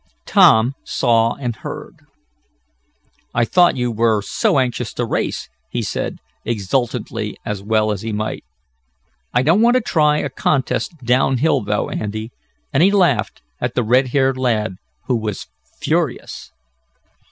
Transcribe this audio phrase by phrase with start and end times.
[0.25, 1.97] Tom saw and heard.
[3.35, 8.43] "I thought you were so anxious to race," he said, exultantly, as well he might.
[9.31, 12.31] "I don't want to try a contest down hill, though, Andy,"
[12.73, 15.45] and he laughed at the red haired lad, who was
[15.79, 16.49] furious.